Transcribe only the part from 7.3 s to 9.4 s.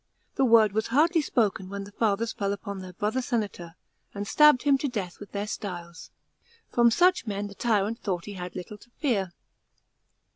the tyrant thought he had little to fear.